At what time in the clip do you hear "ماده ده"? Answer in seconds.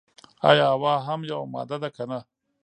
1.53-1.89